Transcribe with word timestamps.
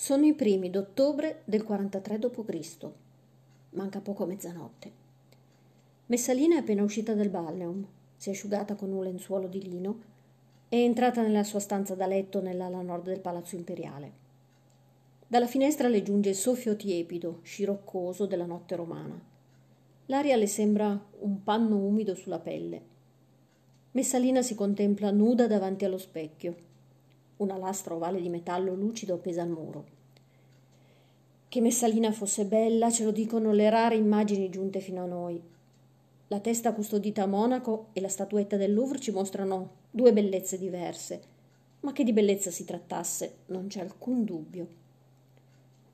Sono 0.00 0.26
i 0.26 0.32
primi 0.32 0.70
d'ottobre 0.70 1.42
del 1.44 1.64
43 1.64 2.20
d.C. 2.20 2.88
Manca 3.70 4.00
poco 4.00 4.22
a 4.22 4.26
mezzanotte. 4.26 4.92
Messalina 6.06 6.54
è 6.54 6.60
appena 6.60 6.84
uscita 6.84 7.14
dal 7.14 7.28
balneum, 7.28 7.84
si 8.14 8.28
è 8.28 8.32
asciugata 8.32 8.76
con 8.76 8.92
un 8.92 9.02
lenzuolo 9.02 9.48
di 9.48 9.60
lino 9.60 10.00
è 10.68 10.76
entrata 10.76 11.20
nella 11.20 11.42
sua 11.42 11.58
stanza 11.58 11.96
da 11.96 12.06
letto 12.06 12.40
nell'ala 12.40 12.80
nord 12.80 13.06
del 13.06 13.18
palazzo 13.18 13.56
imperiale. 13.56 14.12
Dalla 15.26 15.48
finestra 15.48 15.88
le 15.88 16.04
giunge 16.04 16.28
il 16.28 16.36
soffio 16.36 16.76
tiepido, 16.76 17.40
sciroccoso 17.42 18.26
della 18.26 18.46
notte 18.46 18.76
romana. 18.76 19.20
L'aria 20.06 20.36
le 20.36 20.46
sembra 20.46 21.06
un 21.22 21.42
panno 21.42 21.76
umido 21.76 22.14
sulla 22.14 22.38
pelle. 22.38 22.82
Messalina 23.90 24.42
si 24.42 24.54
contempla 24.54 25.10
nuda 25.10 25.48
davanti 25.48 25.84
allo 25.84 25.98
specchio 25.98 26.66
una 27.38 27.56
lastra 27.56 27.94
ovale 27.94 28.20
di 28.20 28.28
metallo 28.28 28.74
lucido 28.74 29.14
appesa 29.14 29.42
al 29.42 29.48
muro. 29.48 29.96
Che 31.48 31.60
Messalina 31.60 32.12
fosse 32.12 32.44
bella 32.44 32.90
ce 32.90 33.04
lo 33.04 33.10
dicono 33.10 33.52
le 33.52 33.70
rare 33.70 33.96
immagini 33.96 34.50
giunte 34.50 34.80
fino 34.80 35.02
a 35.02 35.06
noi. 35.06 35.40
La 36.28 36.40
testa 36.40 36.74
custodita 36.74 37.22
a 37.22 37.26
Monaco 37.26 37.86
e 37.92 38.00
la 38.00 38.08
statuetta 38.08 38.56
del 38.56 38.74
Louvre 38.74 39.00
ci 39.00 39.10
mostrano 39.10 39.70
due 39.90 40.12
bellezze 40.12 40.58
diverse, 40.58 41.20
ma 41.80 41.92
che 41.92 42.04
di 42.04 42.12
bellezza 42.12 42.50
si 42.50 42.64
trattasse 42.64 43.36
non 43.46 43.68
c'è 43.68 43.80
alcun 43.80 44.24
dubbio. 44.24 44.66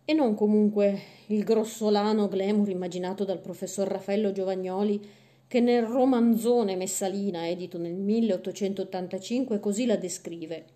E 0.05 0.13
non 0.13 0.35
comunque 0.35 1.01
il 1.29 1.45
grossolano 1.45 2.29
glamour 2.29 2.69
immaginato 2.69 3.25
dal 3.25 3.41
professor 3.41 3.87
Raffaello 3.87 4.33
Giovagnoli 4.33 5.01
che 5.47 5.61
nel 5.61 5.85
romanzone 5.85 6.75
Messalina, 6.75 7.49
edito 7.49 7.79
nel 7.79 7.95
1885, 7.95 9.61
così 9.61 9.87
la 9.87 9.97
descrive. 9.97 10.74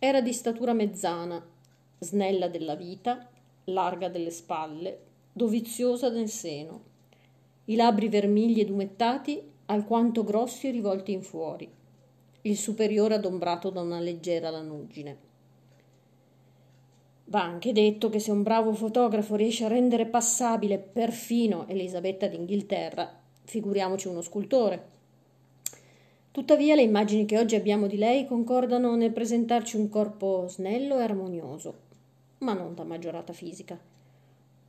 Era 0.00 0.20
di 0.20 0.32
statura 0.32 0.74
mezzana, 0.74 1.44
snella 1.98 2.46
della 2.46 2.76
vita, 2.76 3.28
larga 3.64 4.08
delle 4.08 4.30
spalle, 4.30 5.00
doviziosa 5.32 6.08
nel 6.08 6.28
seno. 6.28 6.82
I 7.64 7.74
labbri 7.74 8.08
vermigli 8.08 8.60
ed 8.60 8.70
umettati, 8.70 9.42
alquanto 9.66 10.22
grossi 10.22 10.68
e 10.68 10.70
rivolti 10.70 11.10
in 11.10 11.22
fuori. 11.22 11.68
Il 12.42 12.56
superiore 12.56 13.16
adombrato 13.16 13.70
da 13.70 13.80
una 13.80 13.98
leggera 13.98 14.50
lanugine. 14.50 15.18
Va 17.24 17.42
anche 17.42 17.72
detto 17.72 18.08
che 18.08 18.20
se 18.20 18.30
un 18.30 18.44
bravo 18.44 18.72
fotografo 18.72 19.34
riesce 19.34 19.64
a 19.64 19.68
rendere 19.68 20.06
passabile 20.06 20.78
perfino 20.78 21.66
Elisabetta 21.66 22.28
d'Inghilterra, 22.28 23.20
figuriamoci 23.42 24.06
uno 24.06 24.22
scultore. 24.22 24.97
Tuttavia 26.30 26.74
le 26.74 26.82
immagini 26.82 27.24
che 27.24 27.38
oggi 27.38 27.56
abbiamo 27.56 27.86
di 27.86 27.96
lei 27.96 28.26
concordano 28.26 28.94
nel 28.94 29.12
presentarci 29.12 29.76
un 29.76 29.88
corpo 29.88 30.46
snello 30.48 30.98
e 30.98 31.02
armonioso, 31.02 31.74
ma 32.38 32.52
non 32.52 32.74
da 32.74 32.84
maggiorata 32.84 33.32
fisica. 33.32 33.78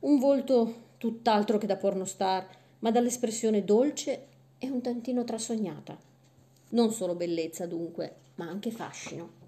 Un 0.00 0.18
volto 0.18 0.74
tutt'altro 0.96 1.58
che 1.58 1.66
da 1.66 1.76
pornostar, 1.76 2.48
ma 2.80 2.90
dall'espressione 2.90 3.64
dolce 3.64 4.26
e 4.58 4.70
un 4.70 4.80
tantino 4.80 5.22
trasognata. 5.24 5.96
Non 6.70 6.92
solo 6.92 7.14
bellezza 7.14 7.66
dunque, 7.66 8.14
ma 8.36 8.46
anche 8.48 8.70
fascino. 8.70 9.38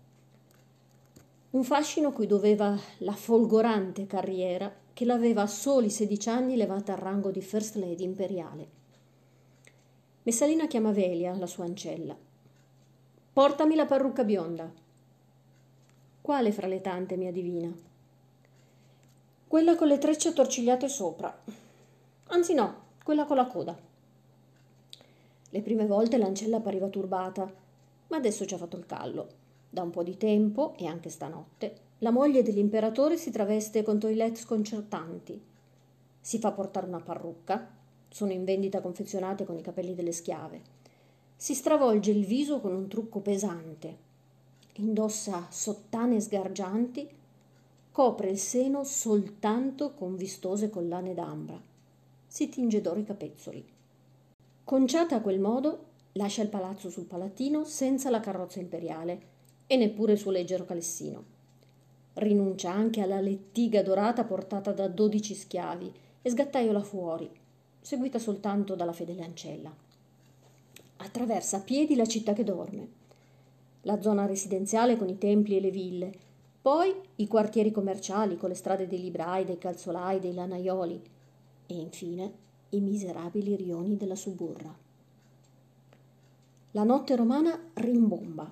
Un 1.51 1.65
fascino 1.65 2.13
cui 2.13 2.27
doveva 2.27 2.79
la 2.99 3.13
folgorante 3.13 4.07
carriera 4.07 4.73
che 4.93 5.05
l'aveva 5.05 5.43
a 5.43 5.47
soli 5.47 5.91
sedici 5.91 6.29
anni 6.29 6.57
levata 6.57 6.93
al 6.93 6.99
rango 6.99 7.31
di 7.31 7.41
First 7.41 7.77
Lady 7.77 8.05
imperiale. 8.05 8.81
Messalina 10.25 10.69
chiama 10.69 10.93
Velia, 10.93 11.35
la 11.35 11.49
sua 11.49 11.65
ancella. 11.65 12.17
Portami 13.33 13.75
la 13.75 13.87
parrucca 13.87 14.23
bionda. 14.23 14.71
Quale 16.21 16.53
fra 16.53 16.69
le 16.69 16.81
tante, 16.81 17.17
mia 17.17 17.33
divina? 17.33 17.75
Quella 19.49 19.75
con 19.75 19.89
le 19.89 19.99
trecce 19.99 20.29
attorcigliate 20.29 20.89
sopra. 20.89 21.43
Anzi 22.29 22.55
no, 22.55 22.75
quella 23.03 23.25
con 23.25 23.35
la 23.35 23.47
coda. 23.47 23.77
Le 25.51 25.61
prime 25.61 25.87
volte 25.87 26.19
l'ancella 26.19 26.59
appariva 26.59 26.87
turbata, 26.87 27.53
ma 28.07 28.17
adesso 28.17 28.47
ci 28.47 28.55
ha 28.55 28.59
fatto 28.59 28.77
il 28.77 28.87
callo. 28.87 29.27
Da 29.69 29.83
un 29.83 29.91
po' 29.91 30.05
di 30.05 30.17
tempo, 30.17 30.75
e 30.77 30.87
anche 30.87 31.09
stanotte, 31.09 31.77
la 31.99 32.13
moglie 32.13 32.45
dell'imperatore 32.45 33.17
si 33.17 33.33
traveste 33.33 33.83
con 33.83 33.99
toilette 33.99 34.39
sconcertanti. 34.39 35.43
Si 36.21 36.39
fa 36.39 36.53
portare 36.53 36.87
una 36.87 37.01
parrucca, 37.01 37.81
sono 38.13 38.33
in 38.33 38.45
vendita 38.45 38.81
confezionate 38.81 39.45
con 39.45 39.57
i 39.57 39.63
capelli 39.63 39.95
delle 39.95 40.13
schiave. 40.13 40.61
Si 41.35 41.55
stravolge 41.55 42.11
il 42.11 42.25
viso 42.25 42.61
con 42.61 42.75
un 42.75 42.87
trucco 42.87 43.21
pesante. 43.21 43.97
Indossa 44.75 45.49
sottane 45.51 46.21
sgargianti. 46.21 47.09
Copre 47.91 48.29
il 48.31 48.39
seno 48.39 48.85
soltanto 48.85 49.95
con 49.95 50.17
vistose 50.17 50.71
collane 50.71 51.15
d'ambra. 51.15 51.61
Si 52.27 52.49
tinge 52.49 52.81
d'oro 52.81 53.01
i 53.01 53.05
capezzoli. 53.05 53.65
Conciata 54.65 55.17
a 55.17 55.21
quel 55.21 55.41
modo, 55.41 55.87
lascia 56.13 56.43
il 56.43 56.49
palazzo 56.49 56.91
sul 56.91 57.05
palattino 57.05 57.65
senza 57.65 58.11
la 58.11 58.21
carrozza 58.21 58.61
imperiale 58.61 59.31
e 59.67 59.77
neppure 59.77 60.13
il 60.13 60.19
suo 60.19 60.31
leggero 60.31 60.65
calessino. 60.65 61.25
Rinuncia 62.15 62.71
anche 62.71 63.01
alla 63.01 63.21
lettiga 63.21 63.83
dorata 63.83 64.25
portata 64.25 64.73
da 64.73 64.87
dodici 64.87 65.35
schiavi 65.35 65.93
e 66.21 66.31
sgattaiola 66.31 66.83
fuori, 66.83 67.29
seguita 67.83 68.19
soltanto 68.19 68.75
dalla 68.75 68.93
fedele 68.93 69.25
ancella. 69.25 69.75
Attraversa 70.97 71.59
a 71.59 71.61
piedi 71.61 71.97
la 71.97 72.07
città 72.07 72.33
che 72.33 72.45
dorme, 72.45 72.89
la 73.83 74.01
zona 74.01 74.25
residenziale 74.25 74.97
con 74.97 75.09
i 75.09 75.19
templi 75.19 75.57
e 75.57 75.61
le 75.61 75.71
ville, 75.71 76.13
poi 76.63 76.95
i 77.17 77.27
quartieri 77.27 77.73
commerciali 77.73 78.37
con 78.37 78.49
le 78.49 78.55
strade 78.55 78.87
dei 78.87 79.01
librai, 79.01 79.45
dei 79.45 79.59
calzolai, 79.59 80.21
dei 80.21 80.33
lanaioli 80.33 81.03
e 81.67 81.75
infine 81.75 82.33
i 82.71 82.81
miserabili 82.81 83.57
rioni 83.57 83.97
della 83.97 84.15
suburra. 84.15 84.73
La 86.71 86.85
notte 86.85 87.17
romana 87.17 87.59
rimbomba. 87.75 88.49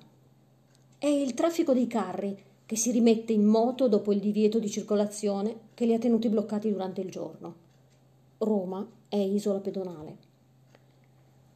È 0.98 1.06
il 1.06 1.32
traffico 1.34 1.72
dei 1.72 1.86
carri 1.86 2.36
che 2.66 2.76
si 2.76 2.90
rimette 2.90 3.32
in 3.32 3.44
moto 3.44 3.88
dopo 3.88 4.12
il 4.12 4.20
divieto 4.20 4.58
di 4.58 4.68
circolazione 4.68 5.68
che 5.74 5.86
li 5.86 5.94
ha 5.94 5.98
tenuti 5.98 6.28
bloccati 6.28 6.70
durante 6.70 7.00
il 7.00 7.10
giorno. 7.10 7.54
Roma 8.38 8.86
è 9.10 9.16
isola 9.16 9.58
pedonale. 9.58 10.16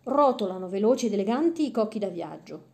Rotolano 0.02 0.68
veloci 0.68 1.06
ed 1.06 1.12
eleganti 1.12 1.64
i 1.66 1.70
cocchi 1.70 2.00
da 2.00 2.08
viaggio. 2.08 2.72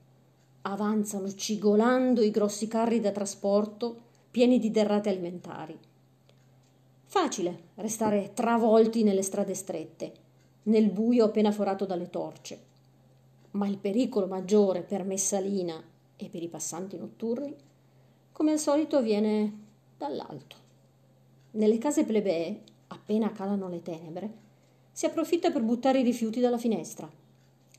Avanzano 0.62 1.32
cigolando 1.34 2.22
i 2.22 2.30
grossi 2.30 2.66
carri 2.66 2.98
da 2.98 3.12
trasporto 3.12 4.08
pieni 4.30 4.58
di 4.58 4.70
derrate 4.70 5.10
alimentari. 5.10 5.78
Facile 7.04 7.64
restare 7.76 8.32
travolti 8.32 9.02
nelle 9.02 9.22
strade 9.22 9.54
strette, 9.54 10.12
nel 10.64 10.90
buio 10.90 11.26
appena 11.26 11.52
forato 11.52 11.84
dalle 11.84 12.08
torce. 12.08 12.58
Ma 13.52 13.68
il 13.68 13.76
pericolo 13.76 14.26
maggiore 14.26 14.82
per 14.82 15.04
Messalina 15.04 15.82
e 16.16 16.28
per 16.28 16.42
i 16.42 16.48
passanti 16.48 16.96
notturni, 16.96 17.54
come 18.32 18.52
al 18.52 18.58
solito, 18.58 19.02
viene 19.02 19.52
dall'alto. 19.98 20.56
Nelle 21.52 21.78
case 21.78 22.04
plebee, 22.04 22.62
appena 22.88 23.32
calano 23.32 23.68
le 23.68 23.82
tenebre, 23.82 24.48
si 24.92 25.06
approfitta 25.06 25.50
per 25.50 25.62
buttare 25.62 26.00
i 26.00 26.04
rifiuti 26.04 26.40
dalla 26.40 26.58
finestra. 26.58 27.10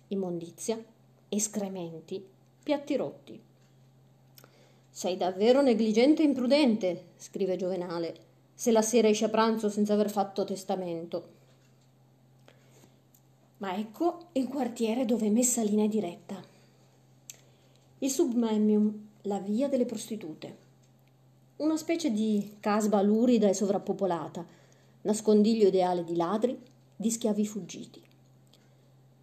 Immondizia, 0.08 0.84
escrementi, 1.30 2.26
piatti 2.64 2.96
rotti. 2.96 3.40
Sei 4.90 5.18
davvero 5.18 5.62
negligente 5.62 6.22
e 6.22 6.26
imprudente, 6.26 7.06
scrive 7.18 7.56
Giovenale, 7.56 8.16
se 8.54 8.72
la 8.72 8.82
sera 8.82 9.08
esce 9.08 9.26
a 9.26 9.30
pranzo 9.30 9.70
senza 9.70 9.94
aver 9.94 10.10
fatto 10.10 10.44
testamento. 10.44 11.40
Ma 13.58 13.76
ecco 13.76 14.28
il 14.34 14.48
quartiere 14.48 15.06
dove 15.06 15.30
Messalina 15.30 15.84
è 15.84 15.88
diretta. 15.88 16.42
Il 18.00 18.10
submemium, 18.10 19.08
la 19.24 19.40
via 19.40 19.70
delle 19.70 19.86
prostitute. 19.86 20.58
Una 21.58 21.78
specie 21.78 22.12
di 22.12 22.58
casba 22.60 23.02
lurida 23.02 23.48
e 23.48 23.54
sovrappopolata, 23.54 24.44
nascondiglio 25.02 25.68
ideale 25.68 26.04
di 26.04 26.16
ladri, 26.16 26.60
di 27.02 27.12
schiavi 27.12 27.46
fuggiti. 27.46 28.02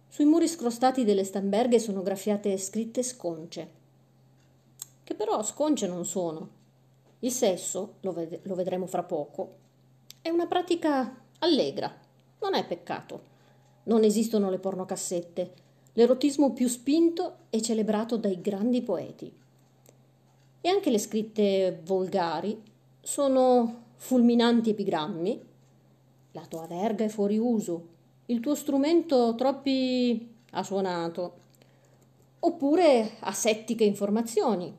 Sui 0.09 0.25
muri 0.25 0.47
scrostati 0.47 1.03
delle 1.03 1.23
stamberghe 1.23 1.79
sono 1.79 2.03
graffiate 2.03 2.55
scritte 2.57 3.01
sconce, 3.01 3.71
che 5.03 5.15
però 5.15 5.41
sconce 5.41 5.87
non 5.87 6.05
sono. 6.05 6.57
Il 7.19 7.31
sesso, 7.31 7.95
lo, 8.01 8.11
ved- 8.11 8.41
lo 8.43 8.53
vedremo 8.53 8.85
fra 8.85 9.03
poco, 9.03 9.55
è 10.21 10.29
una 10.29 10.45
pratica 10.45 11.21
allegra, 11.39 11.91
non 12.41 12.53
è 12.53 12.67
peccato. 12.67 13.37
Non 13.83 14.03
esistono 14.03 14.49
le 14.49 14.59
pornocassette, 14.59 15.53
l'erotismo 15.93 16.53
più 16.53 16.67
spinto 16.67 17.37
è 17.49 17.59
celebrato 17.61 18.17
dai 18.17 18.41
grandi 18.41 18.81
poeti. 18.81 19.33
E 20.61 20.69
anche 20.69 20.89
le 20.91 20.99
scritte 20.99 21.81
volgari 21.85 22.61
sono 22.99 23.85
fulminanti 23.95 24.71
epigrammi 24.71 25.47
la 26.31 26.45
tua 26.47 26.67
verga 26.67 27.03
è 27.03 27.09
fuori 27.09 27.37
uso, 27.37 27.87
il 28.27 28.39
tuo 28.39 28.55
strumento 28.55 29.33
troppi 29.35 30.35
ha 30.51 30.63
suonato, 30.63 31.33
oppure 32.39 33.17
asettiche 33.19 33.83
informazioni. 33.83 34.73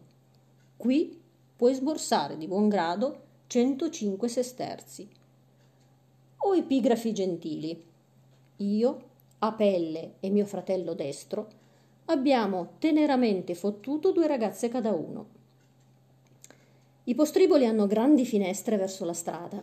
Qui 0.76 1.20
puoi 1.56 1.74
sborsare 1.74 2.36
di 2.36 2.46
buon 2.46 2.68
grado 2.68 3.22
105 3.48 4.28
sesterzi. 4.28 5.08
O 6.42 6.56
epigrafi 6.56 7.12
gentili. 7.12 7.84
Io, 8.56 9.08
Apelle 9.40 10.14
e 10.20 10.30
mio 10.30 10.46
fratello 10.46 10.94
destro 10.94 11.48
abbiamo 12.06 12.74
teneramente 12.78 13.54
fottuto 13.54 14.10
due 14.10 14.26
ragazze 14.26 14.68
cada 14.68 14.92
uno. 14.92 15.38
I 17.04 17.14
postriboli 17.14 17.66
hanno 17.66 17.86
grandi 17.86 18.24
finestre 18.24 18.76
verso 18.76 19.04
la 19.04 19.12
strada. 19.12 19.62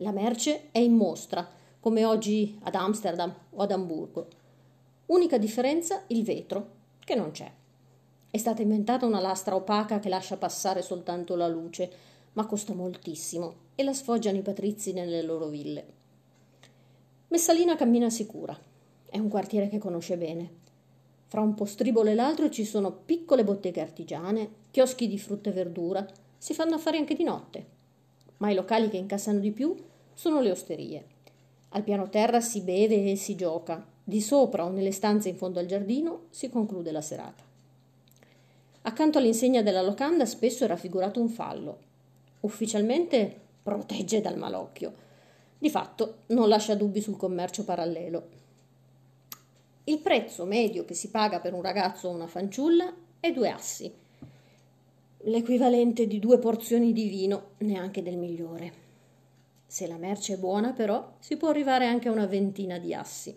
La 0.00 0.12
merce 0.12 0.70
è 0.72 0.78
in 0.78 0.94
mostra, 0.94 1.48
come 1.80 2.04
oggi 2.04 2.58
ad 2.64 2.74
Amsterdam 2.74 3.34
o 3.50 3.62
ad 3.62 3.70
Amburgo. 3.70 4.28
Unica 5.06 5.38
differenza 5.38 6.02
il 6.08 6.22
vetro, 6.22 6.74
che 6.98 7.14
non 7.14 7.30
c'è. 7.30 7.50
È 8.30 8.36
stata 8.36 8.60
inventata 8.60 9.06
una 9.06 9.20
lastra 9.20 9.54
opaca 9.54 9.98
che 9.98 10.10
lascia 10.10 10.36
passare 10.36 10.82
soltanto 10.82 11.34
la 11.34 11.48
luce, 11.48 11.90
ma 12.34 12.44
costa 12.44 12.74
moltissimo 12.74 13.54
e 13.74 13.84
la 13.84 13.94
sfoggiano 13.94 14.36
i 14.36 14.42
patrizi 14.42 14.92
nelle 14.92 15.22
loro 15.22 15.46
ville. 15.46 15.86
Messalina 17.28 17.76
cammina 17.76 18.10
sicura. 18.10 18.58
È 19.08 19.18
un 19.18 19.28
quartiere 19.28 19.68
che 19.68 19.78
conosce 19.78 20.18
bene. 20.18 20.50
Fra 21.28 21.40
un 21.40 21.54
postribolo 21.54 22.10
e 22.10 22.14
l'altro 22.14 22.50
ci 22.50 22.66
sono 22.66 22.92
piccole 22.92 23.44
botteghe 23.44 23.80
artigiane, 23.80 24.50
chioschi 24.70 25.08
di 25.08 25.18
frutta 25.18 25.48
e 25.48 25.52
verdura, 25.54 26.06
si 26.36 26.52
fanno 26.52 26.74
affari 26.74 26.98
anche 26.98 27.14
di 27.14 27.24
notte. 27.24 27.75
Ma 28.38 28.50
i 28.50 28.54
locali 28.54 28.88
che 28.88 28.96
incassano 28.96 29.38
di 29.38 29.50
più 29.50 29.74
sono 30.12 30.40
le 30.40 30.50
osterie. 30.50 31.04
Al 31.70 31.82
piano 31.82 32.08
terra 32.08 32.40
si 32.40 32.60
beve 32.60 33.10
e 33.10 33.16
si 33.16 33.34
gioca, 33.34 33.84
di 34.02 34.20
sopra 34.20 34.64
o 34.64 34.70
nelle 34.70 34.92
stanze 34.92 35.28
in 35.28 35.36
fondo 35.36 35.58
al 35.58 35.66
giardino 35.66 36.26
si 36.30 36.48
conclude 36.48 36.92
la 36.92 37.00
serata. 37.00 37.42
Accanto 38.82 39.18
all'insegna 39.18 39.62
della 39.62 39.82
locanda 39.82 40.24
spesso 40.24 40.64
è 40.64 40.68
raffigurato 40.68 41.20
un 41.20 41.28
fallo. 41.28 41.78
Ufficialmente 42.40 43.40
protegge 43.62 44.20
dal 44.20 44.38
malocchio. 44.38 44.94
Di 45.58 45.68
fatto 45.70 46.18
non 46.26 46.48
lascia 46.48 46.76
dubbi 46.76 47.00
sul 47.00 47.16
commercio 47.16 47.64
parallelo. 47.64 48.28
Il 49.84 49.98
prezzo 49.98 50.44
medio 50.44 50.84
che 50.84 50.94
si 50.94 51.08
paga 51.08 51.40
per 51.40 51.52
un 51.52 51.62
ragazzo 51.62 52.08
o 52.08 52.12
una 52.12 52.28
fanciulla 52.28 52.94
è 53.18 53.32
due 53.32 53.50
assi, 53.50 53.92
l'equivalente 55.26 56.06
di 56.06 56.20
due 56.20 56.38
porzioni 56.38 56.92
di 56.92 57.08
vino, 57.08 57.50
neanche 57.58 58.02
del 58.02 58.16
migliore. 58.16 58.84
Se 59.66 59.88
la 59.88 59.96
merce 59.96 60.34
è 60.34 60.38
buona, 60.38 60.72
però, 60.72 61.14
si 61.18 61.36
può 61.36 61.48
arrivare 61.48 61.86
anche 61.86 62.08
a 62.08 62.12
una 62.12 62.26
ventina 62.26 62.78
di 62.78 62.94
assi. 62.94 63.36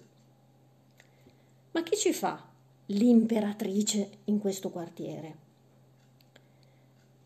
Ma 1.71 1.81
chi 1.81 1.95
ci 1.95 2.13
fa 2.13 2.47
l'imperatrice 2.87 4.09
in 4.25 4.39
questo 4.39 4.69
quartiere? 4.69 5.35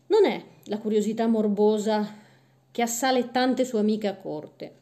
Non 0.06 0.24
è 0.24 0.42
la 0.64 0.78
curiosità 0.78 1.26
morbosa 1.26 2.22
che 2.70 2.82
assale 2.82 3.30
tante 3.30 3.66
sue 3.66 3.80
amiche 3.80 4.08
a 4.08 4.16
corte. 4.16 4.76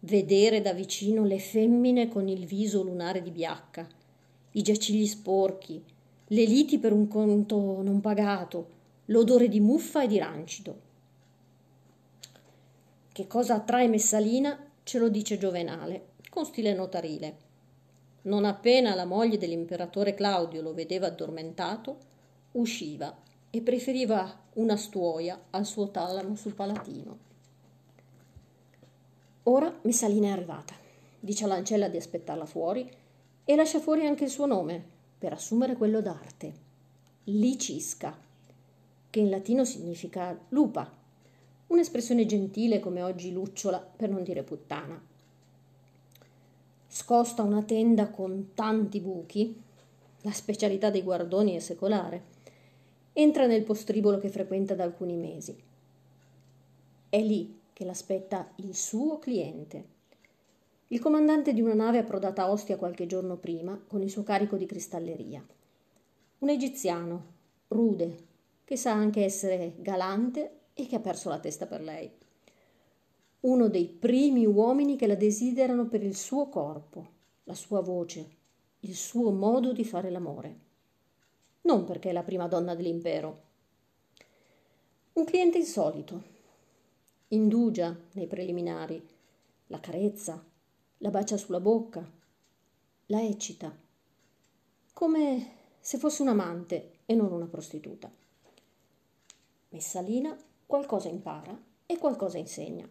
Vedere 0.00 0.62
da 0.62 0.72
vicino 0.72 1.24
le 1.24 1.38
femmine 1.38 2.08
con 2.08 2.28
il 2.28 2.46
viso 2.46 2.82
lunare 2.82 3.20
di 3.22 3.30
biacca, 3.30 3.86
i 4.52 4.62
giacigli 4.62 5.06
sporchi, 5.06 5.82
le 6.28 6.44
liti 6.44 6.78
per 6.78 6.92
un 6.92 7.08
conto 7.08 7.82
non 7.82 8.00
pagato, 8.00 8.80
l'odore 9.12 9.48
di 9.48 9.60
muffa 9.60 10.02
e 10.02 10.06
di 10.06 10.18
rancido. 10.18 10.80
Che 13.12 13.26
cosa 13.26 13.56
attrae 13.56 13.86
Messalina 13.86 14.58
ce 14.82 14.98
lo 14.98 15.10
dice 15.10 15.36
Giovenale, 15.36 16.12
con 16.30 16.46
stile 16.46 16.72
notarile. 16.72 17.50
Non 18.22 18.46
appena 18.46 18.94
la 18.94 19.04
moglie 19.04 19.36
dell'imperatore 19.36 20.14
Claudio 20.14 20.62
lo 20.62 20.72
vedeva 20.72 21.08
addormentato, 21.08 21.98
usciva 22.52 23.14
e 23.50 23.60
preferiva 23.60 24.44
una 24.54 24.76
stuoia 24.76 25.38
al 25.50 25.66
suo 25.66 25.90
talamo 25.90 26.34
sul 26.34 26.54
palatino. 26.54 27.18
Ora 29.42 29.78
Messalina 29.82 30.28
è 30.28 30.30
arrivata, 30.30 30.72
dice 31.20 31.44
all'ancella 31.44 31.88
di 31.88 31.98
aspettarla 31.98 32.46
fuori 32.46 32.90
e 33.44 33.56
lascia 33.56 33.78
fuori 33.78 34.06
anche 34.06 34.24
il 34.24 34.30
suo 34.30 34.46
nome 34.46 34.82
per 35.18 35.34
assumere 35.34 35.76
quello 35.76 36.00
d'arte, 36.00 36.70
Licisca, 37.24 38.21
che 39.12 39.20
in 39.20 39.28
latino 39.28 39.66
significa 39.66 40.34
lupa 40.48 40.90
un'espressione 41.66 42.24
gentile 42.24 42.80
come 42.80 43.02
oggi 43.02 43.30
lucciola 43.30 43.78
per 43.78 44.08
non 44.08 44.22
dire 44.22 44.42
puttana. 44.42 44.98
Scosta 46.88 47.42
una 47.42 47.62
tenda 47.62 48.08
con 48.08 48.52
tanti 48.54 49.00
buchi, 49.00 49.54
la 50.22 50.32
specialità 50.32 50.88
dei 50.88 51.02
guardoni 51.02 51.54
è 51.54 51.58
secolare, 51.58 52.22
entra 53.12 53.44
nel 53.44 53.64
postribolo 53.64 54.16
che 54.16 54.30
frequenta 54.30 54.74
da 54.74 54.84
alcuni 54.84 55.16
mesi. 55.16 55.54
È 57.10 57.20
lì 57.20 57.60
che 57.74 57.84
l'aspetta 57.84 58.50
il 58.56 58.74
suo 58.74 59.18
cliente, 59.18 59.84
il 60.88 61.00
comandante 61.00 61.52
di 61.52 61.60
una 61.60 61.74
nave 61.74 61.98
approdata 61.98 62.44
a 62.44 62.50
Ostia 62.50 62.78
qualche 62.78 63.04
giorno 63.04 63.36
prima 63.36 63.78
con 63.86 64.00
il 64.00 64.08
suo 64.08 64.22
carico 64.22 64.56
di 64.56 64.64
cristalleria. 64.64 65.44
Un 66.38 66.48
egiziano, 66.48 67.24
rude, 67.68 68.30
che 68.64 68.76
sa 68.76 68.92
anche 68.92 69.24
essere 69.24 69.74
galante 69.78 70.60
e 70.74 70.86
che 70.86 70.96
ha 70.96 71.00
perso 71.00 71.28
la 71.28 71.38
testa 71.38 71.66
per 71.66 71.80
lei. 71.80 72.10
Uno 73.40 73.68
dei 73.68 73.86
primi 73.86 74.46
uomini 74.46 74.96
che 74.96 75.06
la 75.06 75.16
desiderano 75.16 75.86
per 75.86 76.02
il 76.02 76.16
suo 76.16 76.48
corpo, 76.48 77.06
la 77.44 77.54
sua 77.54 77.80
voce, 77.80 78.36
il 78.80 78.94
suo 78.94 79.30
modo 79.30 79.72
di 79.72 79.84
fare 79.84 80.10
l'amore. 80.10 80.58
Non 81.62 81.84
perché 81.84 82.10
è 82.10 82.12
la 82.12 82.22
prima 82.22 82.46
donna 82.48 82.74
dell'impero. 82.74 83.42
Un 85.14 85.24
cliente 85.24 85.58
insolito. 85.58 86.30
Indugia 87.28 87.96
nei 88.12 88.26
preliminari, 88.26 89.04
la 89.66 89.80
carezza, 89.80 90.44
la 90.98 91.10
bacia 91.10 91.36
sulla 91.36 91.60
bocca, 91.60 92.08
la 93.06 93.22
eccita, 93.22 93.74
come 94.92 95.50
se 95.80 95.98
fosse 95.98 96.22
un 96.22 96.28
amante 96.28 96.98
e 97.06 97.14
non 97.14 97.32
una 97.32 97.46
prostituta. 97.46 98.10
Messalina 99.72 100.36
qualcosa 100.66 101.08
impara 101.08 101.58
e 101.86 101.96
qualcosa 101.96 102.36
insegna. 102.36 102.86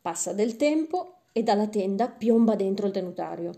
Passa 0.00 0.32
del 0.32 0.56
tempo 0.56 1.22
e 1.32 1.42
dalla 1.42 1.66
tenda 1.66 2.08
piomba 2.08 2.54
dentro 2.54 2.86
il 2.86 2.92
tenutario. 2.92 3.52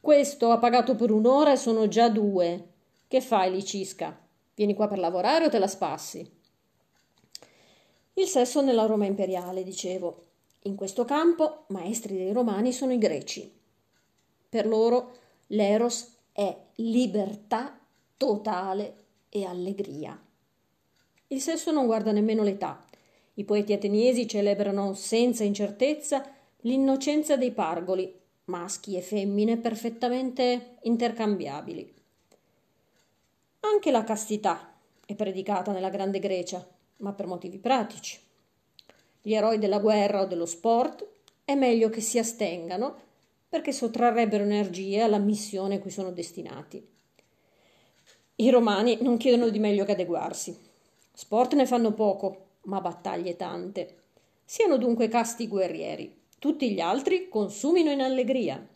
Questo 0.00 0.50
ha 0.50 0.58
pagato 0.58 0.94
per 0.94 1.10
un'ora 1.10 1.52
e 1.52 1.56
sono 1.56 1.88
già 1.88 2.08
due. 2.08 2.70
Che 3.08 3.20
fai, 3.20 3.50
Licisca? 3.50 4.16
Vieni 4.54 4.74
qua 4.74 4.86
per 4.86 4.98
lavorare 4.98 5.46
o 5.46 5.48
te 5.48 5.58
la 5.58 5.66
spassi? 5.66 6.30
Il 8.14 8.26
sesso 8.26 8.60
nella 8.60 8.86
Roma 8.86 9.06
imperiale, 9.06 9.64
dicevo. 9.64 10.26
In 10.62 10.76
questo 10.76 11.04
campo, 11.04 11.64
maestri 11.68 12.16
dei 12.16 12.32
romani 12.32 12.72
sono 12.72 12.92
i 12.92 12.98
greci. 12.98 13.52
Per 14.48 14.66
loro 14.66 15.12
l'eros 15.48 16.18
è 16.30 16.56
libertà 16.76 17.80
totale 18.16 18.94
e 19.28 19.44
allegria. 19.44 20.20
Il 21.32 21.40
sesso 21.40 21.72
non 21.72 21.86
guarda 21.86 22.12
nemmeno 22.12 22.42
l'età. 22.42 22.84
I 23.34 23.44
poeti 23.44 23.72
ateniesi 23.72 24.28
celebrano 24.28 24.92
senza 24.92 25.44
incertezza 25.44 26.30
l'innocenza 26.60 27.38
dei 27.38 27.52
pargoli, 27.52 28.14
maschi 28.44 28.98
e 28.98 29.00
femmine 29.00 29.56
perfettamente 29.56 30.76
intercambiabili. 30.82 31.94
Anche 33.60 33.90
la 33.90 34.04
castità 34.04 34.74
è 35.06 35.14
predicata 35.14 35.72
nella 35.72 35.88
Grande 35.88 36.18
Grecia, 36.18 36.68
ma 36.98 37.14
per 37.14 37.26
motivi 37.26 37.58
pratici. 37.58 38.20
Gli 39.22 39.32
eroi 39.32 39.56
della 39.56 39.78
guerra 39.78 40.20
o 40.20 40.26
dello 40.26 40.44
sport 40.44 41.06
è 41.46 41.54
meglio 41.54 41.88
che 41.88 42.02
si 42.02 42.18
astengano 42.18 42.94
perché 43.48 43.72
sottrarrebbero 43.72 44.44
energie 44.44 45.00
alla 45.00 45.18
missione 45.18 45.76
a 45.76 45.80
cui 45.80 45.90
sono 45.90 46.12
destinati. 46.12 46.86
I 48.36 48.50
romani 48.50 48.98
non 49.00 49.16
chiedono 49.16 49.48
di 49.48 49.58
meglio 49.58 49.86
che 49.86 49.92
adeguarsi. 49.92 50.70
Sport 51.12 51.54
ne 51.54 51.66
fanno 51.66 51.92
poco, 51.92 52.46
ma 52.62 52.80
battaglie 52.80 53.36
tante. 53.36 53.96
Siano 54.44 54.76
dunque 54.76 55.08
casti 55.08 55.48
guerrieri. 55.48 56.20
Tutti 56.38 56.70
gli 56.72 56.80
altri 56.80 57.28
consumino 57.28 57.90
in 57.90 58.00
allegria. 58.00 58.66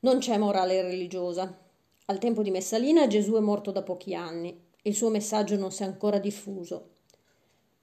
Non 0.00 0.18
c'è 0.18 0.36
morale 0.38 0.82
religiosa. 0.82 1.58
Al 2.06 2.18
tempo 2.18 2.42
di 2.42 2.50
Messalina 2.50 3.06
Gesù 3.06 3.34
è 3.34 3.40
morto 3.40 3.70
da 3.70 3.82
pochi 3.82 4.14
anni 4.14 4.62
il 4.86 4.94
suo 4.94 5.08
messaggio 5.08 5.56
non 5.56 5.72
si 5.72 5.82
è 5.82 5.86
ancora 5.86 6.18
diffuso. 6.18 6.90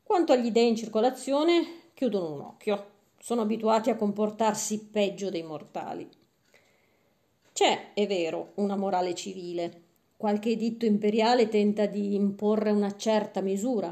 Quanto 0.03 0.33
agli 0.33 0.51
dei 0.51 0.67
in 0.67 0.75
circolazione, 0.75 1.89
chiudono 1.95 2.33
un 2.33 2.41
occhio. 2.41 2.89
Sono 3.17 3.41
abituati 3.41 3.89
a 3.89 3.95
comportarsi 3.95 4.85
peggio 4.85 5.31
dei 5.31 5.41
mortali. 5.41 6.07
C'è, 7.53 7.93
è 7.93 8.05
vero, 8.05 8.51
una 8.55 8.75
morale 8.75 9.15
civile, 9.15 9.81
Qualche 10.21 10.51
editto 10.51 10.85
imperiale 10.85 11.49
tenta 11.49 11.87
di 11.87 12.13
imporre 12.13 12.69
una 12.69 12.95
certa 12.95 13.41
misura. 13.41 13.91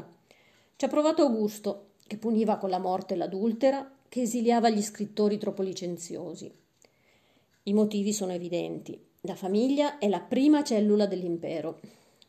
Ci 0.76 0.84
ha 0.84 0.86
provato 0.86 1.22
Augusto, 1.22 1.94
che 2.06 2.18
puniva 2.18 2.56
con 2.56 2.70
la 2.70 2.78
morte 2.78 3.16
l'adultera, 3.16 3.96
che 4.08 4.20
esiliava 4.20 4.68
gli 4.70 4.80
scrittori 4.80 5.38
troppo 5.38 5.62
licenziosi. 5.62 6.48
I 7.64 7.72
motivi 7.72 8.12
sono 8.12 8.30
evidenti. 8.30 8.96
La 9.22 9.34
famiglia 9.34 9.98
è 9.98 10.08
la 10.08 10.20
prima 10.20 10.62
cellula 10.62 11.06
dell'impero. 11.06 11.80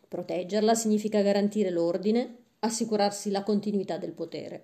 Proteggerla 0.08 0.74
significa 0.74 1.22
garantire 1.22 1.70
l'ordine 1.70 2.38
assicurarsi 2.62 3.29
la 3.29 3.43
continuità 3.43 3.98
del 3.98 4.13
potere. 4.13 4.63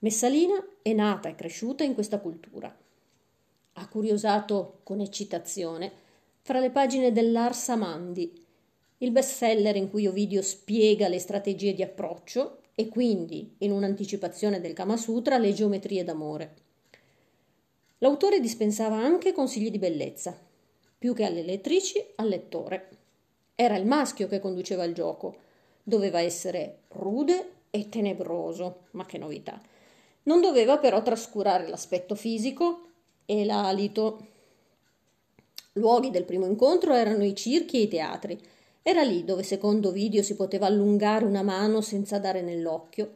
Messalina 0.00 0.56
è 0.82 0.92
nata 0.92 1.28
e 1.28 1.36
cresciuta 1.36 1.84
in 1.84 1.94
questa 1.94 2.18
cultura. 2.18 2.76
Ha 3.74 3.88
curiosato 3.88 4.80
con 4.82 4.98
eccitazione 4.98 6.01
fra 6.42 6.58
le 6.58 6.70
pagine 6.70 7.12
dell'Ars 7.12 7.68
Amandi, 7.68 8.44
il 8.98 9.10
bestseller 9.12 9.76
in 9.76 9.88
cui 9.88 10.06
Ovidio 10.06 10.42
spiega 10.42 11.08
le 11.08 11.18
strategie 11.18 11.72
di 11.72 11.82
approccio 11.82 12.58
e 12.74 12.88
quindi, 12.88 13.54
in 13.58 13.70
un'anticipazione 13.70 14.60
del 14.60 14.72
Kama 14.72 14.96
Sutra, 14.96 15.38
le 15.38 15.52
geometrie 15.52 16.04
d'amore. 16.04 16.54
L'autore 17.98 18.40
dispensava 18.40 18.96
anche 18.96 19.32
consigli 19.32 19.70
di 19.70 19.78
bellezza, 19.78 20.36
più 20.98 21.14
che 21.14 21.24
alle 21.24 21.42
lettrici 21.42 22.04
al 22.16 22.28
lettore. 22.28 22.88
Era 23.54 23.76
il 23.76 23.86
maschio 23.86 24.26
che 24.26 24.40
conduceva 24.40 24.82
il 24.84 24.94
gioco, 24.94 25.36
doveva 25.82 26.20
essere 26.20 26.80
rude 26.88 27.50
e 27.70 27.88
tenebroso, 27.88 28.86
ma 28.92 29.06
che 29.06 29.18
novità. 29.18 29.60
Non 30.24 30.40
doveva 30.40 30.78
però 30.78 31.02
trascurare 31.02 31.68
l'aspetto 31.68 32.16
fisico 32.16 32.88
e 33.26 33.44
l'alito. 33.44 34.26
Luoghi 35.74 36.10
del 36.10 36.24
primo 36.24 36.44
incontro 36.44 36.92
erano 36.94 37.24
i 37.24 37.34
circhi 37.34 37.78
e 37.78 37.82
i 37.82 37.88
teatri, 37.88 38.38
era 38.82 39.02
lì 39.02 39.24
dove 39.24 39.42
secondo 39.42 39.88
Ovidio 39.88 40.22
si 40.22 40.34
poteva 40.34 40.66
allungare 40.66 41.24
una 41.24 41.42
mano 41.42 41.80
senza 41.80 42.18
dare 42.18 42.42
nell'occhio 42.42 43.12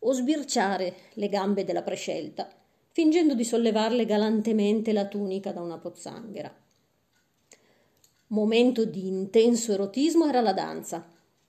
o 0.00 0.12
sbirciare 0.12 0.94
le 1.14 1.28
gambe 1.28 1.64
della 1.64 1.82
prescelta, 1.82 2.50
fingendo 2.90 3.34
di 3.34 3.44
sollevarle 3.44 4.04
galantemente 4.04 4.92
la 4.92 5.06
tunica 5.06 5.52
da 5.52 5.60
una 5.60 5.78
pozzanghera. 5.78 6.52
Momento 8.28 8.84
di 8.84 9.06
intenso 9.06 9.72
erotismo 9.72 10.26
era 10.26 10.40
la 10.40 10.54
danza, 10.54 11.06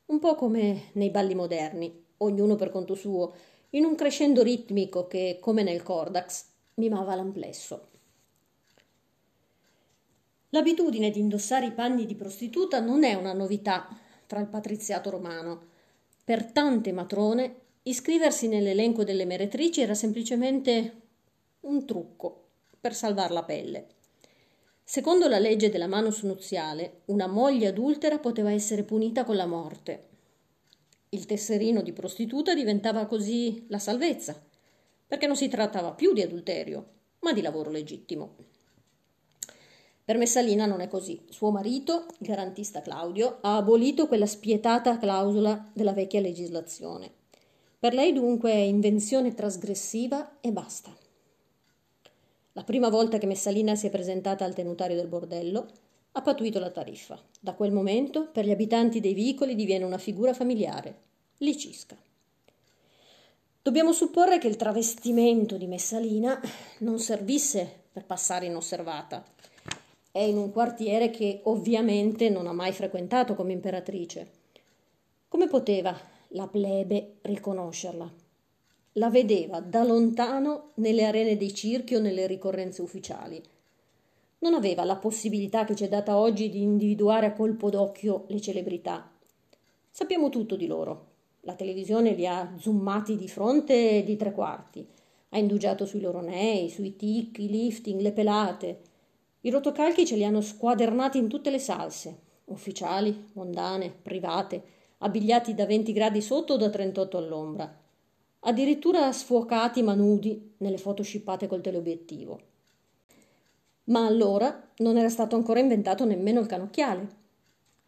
un 0.07 0.19
po' 0.19 0.35
come 0.35 0.89
nei 0.93 1.09
balli 1.09 1.33
moderni, 1.33 2.03
ognuno 2.17 2.55
per 2.55 2.69
conto 2.69 2.93
suo, 2.93 3.33
in 3.71 3.85
un 3.85 3.95
crescendo 3.95 4.43
ritmico 4.43 5.07
che, 5.07 5.37
come 5.39 5.63
nel 5.63 5.81
Cordax, 5.81 6.45
mimava 6.75 7.15
l'amplesso. 7.15 7.87
L'abitudine 10.53 11.09
di 11.09 11.19
indossare 11.19 11.65
i 11.65 11.71
panni 11.71 12.05
di 12.05 12.13
prostituta 12.13 12.79
non 12.79 13.03
è 13.03 13.15
una 13.15 13.33
novità 13.33 13.87
tra 14.27 14.39
il 14.39 14.45
patriziato 14.45 15.09
romano. 15.09 15.69
Per 16.23 16.45
tante 16.51 16.91
matrone 16.91 17.55
iscriversi 17.81 18.47
nell'elenco 18.47 19.03
delle 19.03 19.25
meretrici 19.25 19.81
era 19.81 19.95
semplicemente 19.95 21.01
un 21.61 21.87
trucco 21.87 22.49
per 22.79 22.93
salvare 22.93 23.33
la 23.33 23.43
pelle. 23.43 23.87
Secondo 24.83 25.27
la 25.27 25.39
legge 25.39 25.71
della 25.71 25.87
manus 25.87 26.21
nuziale, 26.21 27.01
una 27.05 27.25
moglie 27.25 27.67
adultera 27.67 28.19
poteva 28.19 28.51
essere 28.51 28.83
punita 28.83 29.23
con 29.23 29.35
la 29.35 29.47
morte. 29.47 30.09
Il 31.09 31.25
tesserino 31.25 31.81
di 31.81 31.93
prostituta 31.93 32.53
diventava 32.53 33.07
così 33.07 33.65
la 33.69 33.79
salvezza, 33.79 34.39
perché 35.07 35.25
non 35.25 35.35
si 35.35 35.47
trattava 35.47 35.93
più 35.93 36.13
di 36.13 36.21
adulterio, 36.21 36.85
ma 37.21 37.33
di 37.33 37.41
lavoro 37.41 37.71
legittimo. 37.71 38.52
Per 40.05 40.17
Messalina 40.17 40.65
non 40.65 40.81
è 40.81 40.89
così. 40.89 41.21
Suo 41.29 41.49
marito, 41.49 42.07
il 42.19 42.27
garantista 42.27 42.81
Claudio, 42.81 43.37
ha 43.39 43.55
abolito 43.55 44.07
quella 44.07 44.25
spietata 44.25 44.97
clausola 44.97 45.69
della 45.71 45.93
vecchia 45.93 46.19
legislazione. 46.19 47.09
Per 47.79 47.93
lei 47.93 48.11
dunque 48.11 48.51
è 48.51 48.57
invenzione 48.57 49.33
trasgressiva 49.33 50.39
e 50.41 50.51
basta. 50.51 50.93
La 52.51 52.63
prima 52.65 52.89
volta 52.89 53.17
che 53.17 53.27
Messalina 53.27 53.75
si 53.75 53.87
è 53.87 53.89
presentata 53.89 54.43
al 54.43 54.53
tenutario 54.53 54.97
del 54.97 55.07
bordello, 55.07 55.67
ha 56.11 56.21
patuito 56.21 56.59
la 56.59 56.69
tariffa. 56.69 57.17
Da 57.39 57.53
quel 57.53 57.71
momento, 57.71 58.27
per 58.27 58.45
gli 58.45 58.51
abitanti 58.51 58.99
dei 58.99 59.13
vicoli 59.13 59.55
diviene 59.55 59.85
una 59.85 59.97
figura 59.97 60.33
familiare, 60.33 60.95
Licisca. 61.37 61.95
Dobbiamo 63.61 63.93
supporre 63.93 64.37
che 64.37 64.47
il 64.47 64.57
travestimento 64.57 65.55
di 65.55 65.65
Messalina 65.65 66.39
non 66.79 66.99
servisse 66.99 67.83
per 67.93 68.03
passare 68.05 68.47
inosservata 68.47 69.23
è 70.13 70.19
in 70.19 70.37
un 70.37 70.51
quartiere 70.51 71.09
che 71.09 71.39
ovviamente 71.45 72.29
non 72.29 72.45
ha 72.45 72.53
mai 72.53 72.71
frequentato 72.71 73.33
come 73.33 73.51
imperatrice. 73.51 74.29
Come 75.27 75.47
poteva 75.47 75.99
la 76.29 76.47
plebe 76.47 77.15
riconoscerla? 77.21 78.13
La 78.93 79.09
vedeva 79.09 79.59
da 79.59 79.83
lontano 79.83 80.73
nelle 80.75 81.05
arene 81.05 81.35
dei 81.35 81.51
circhi 81.51 81.95
o 81.95 81.99
nelle 81.99 82.27
ricorrenze 82.27 82.83
ufficiali. 82.83 83.41
Non 84.39 84.53
aveva 84.53 84.83
la 84.83 84.97
possibilità 84.97 85.65
che 85.65 85.75
ci 85.75 85.85
è 85.85 85.87
data 85.87 86.15
oggi 86.15 86.51
di 86.51 86.61
individuare 86.61 87.25
a 87.25 87.33
colpo 87.33 87.71
d'occhio 87.71 88.25
le 88.27 88.39
celebrità. 88.39 89.11
Sappiamo 89.89 90.29
tutto 90.29 90.55
di 90.55 90.67
loro. 90.67 91.07
La 91.39 91.55
televisione 91.55 92.13
li 92.13 92.27
ha 92.27 92.53
zoomati 92.59 93.17
di 93.17 93.27
fronte 93.27 94.03
di 94.03 94.15
tre 94.15 94.31
quarti. 94.31 94.85
Ha 95.29 95.39
indugiato 95.39 95.87
sui 95.87 96.01
loro 96.01 96.21
nei, 96.21 96.69
sui 96.69 96.95
tic, 96.95 97.39
i 97.39 97.49
lifting, 97.49 97.99
le 97.99 98.11
pelate 98.11 98.91
i 99.45 99.49
rotocalchi 99.49 100.05
ce 100.05 100.15
li 100.15 100.23
hanno 100.23 100.39
squadernati 100.39 101.17
in 101.17 101.27
tutte 101.27 101.49
le 101.49 101.59
salse, 101.59 102.17
ufficiali, 102.45 103.31
mondane, 103.33 103.91
private, 103.91 104.63
abbigliati 104.99 105.53
da 105.53 105.65
20 105.65 105.91
gradi 105.91 106.21
sotto 106.21 106.53
o 106.53 106.57
da 106.57 106.69
38 106.69 107.17
all'ombra, 107.17 107.81
addirittura 108.39 109.11
sfocati 109.11 109.81
ma 109.81 109.95
nudi 109.95 110.55
nelle 110.57 110.77
foto 110.77 111.03
scippate 111.03 111.47
col 111.47 111.61
teleobiettivo. 111.61 112.39
Ma 113.85 114.05
allora 114.05 114.71
non 114.77 114.97
era 114.97 115.09
stato 115.09 115.35
ancora 115.35 115.59
inventato 115.59 116.05
nemmeno 116.05 116.39
il 116.39 116.47
canocchiale. 116.47 117.21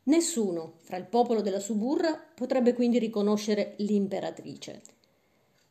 Nessuno 0.03 0.73
fra 0.81 0.97
il 0.97 1.05
popolo 1.05 1.41
della 1.41 1.61
suburra 1.61 2.21
potrebbe 2.35 2.73
quindi 2.73 2.99
riconoscere 2.99 3.75
l'imperatrice. 3.77 4.81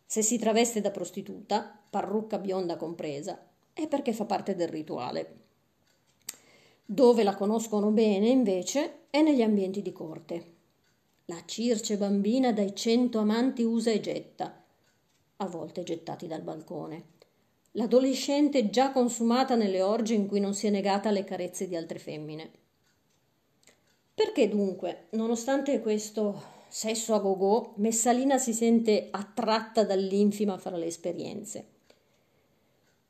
Se 0.06 0.22
si 0.22 0.38
traveste 0.38 0.80
da 0.80 0.90
prostituta, 0.90 1.78
parrucca 1.90 2.38
bionda 2.38 2.76
compresa, 2.76 3.38
è 3.74 3.86
perché 3.86 4.14
fa 4.14 4.24
parte 4.24 4.54
del 4.54 4.68
rituale. 4.68 5.42
Dove 6.86 7.22
la 7.22 7.34
conoscono 7.34 7.90
bene, 7.90 8.28
invece, 8.28 9.06
è 9.08 9.22
negli 9.22 9.40
ambienti 9.40 9.80
di 9.80 9.92
corte. 9.92 10.52
La 11.26 11.42
circe 11.46 11.96
bambina 11.96 12.52
dai 12.52 12.74
cento 12.74 13.18
amanti 13.18 13.62
usa 13.62 13.90
e 13.90 14.00
getta, 14.00 14.62
a 15.36 15.46
volte 15.46 15.82
gettati 15.82 16.26
dal 16.26 16.42
balcone. 16.42 17.12
L'adolescente 17.72 18.68
già 18.68 18.92
consumata 18.92 19.54
nelle 19.54 19.80
orge 19.80 20.12
in 20.12 20.26
cui 20.26 20.40
non 20.40 20.52
si 20.52 20.66
è 20.66 20.70
negata 20.70 21.08
alle 21.08 21.24
carezze 21.24 21.66
di 21.66 21.74
altre 21.74 21.98
femmine. 21.98 22.50
Perché 24.12 24.48
dunque, 24.48 25.06
nonostante 25.12 25.80
questo 25.80 26.40
sesso 26.68 27.14
a 27.14 27.18
go-go, 27.18 27.72
Messalina 27.76 28.36
si 28.36 28.52
sente 28.52 29.08
attratta 29.10 29.84
dall'infima 29.84 30.58
fra 30.58 30.76
le 30.76 30.86
esperienze? 30.86 31.73